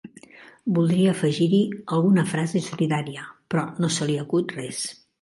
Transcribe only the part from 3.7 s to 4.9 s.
no se li acut res.